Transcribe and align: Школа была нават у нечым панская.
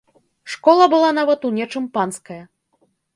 Школа 0.53 0.87
была 0.93 1.11
нават 1.19 1.45
у 1.49 1.51
нечым 1.57 1.85
панская. 1.99 2.39